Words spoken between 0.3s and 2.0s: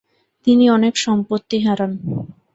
তিনি অনেক সম্পত্তি হারান।